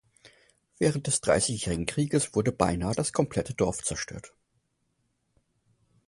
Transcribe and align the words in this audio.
Während 0.79 1.05
des 1.05 1.21
Dreißigjährigen 1.21 1.85
Krieges 1.85 2.33
wurde 2.33 2.51
beinahe 2.51 2.95
das 2.95 3.13
komplette 3.13 3.53
Dorf 3.53 3.83
zerstört. 3.83 4.33